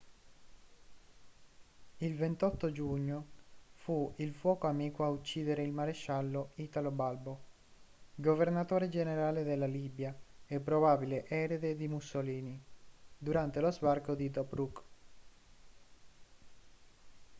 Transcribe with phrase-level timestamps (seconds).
[1.97, 3.25] il 28 giugno
[3.75, 7.39] fu il fuoco amico a uccidere il maresciallo italo balbo
[8.15, 10.11] governatore generale della libia
[10.47, 12.59] e probabile erede di mussolini
[13.15, 14.81] durante lo sbarco a tobruk